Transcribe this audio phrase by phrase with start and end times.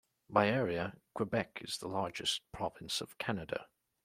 [0.31, 3.67] By area, Quebec is the largest province of Canada.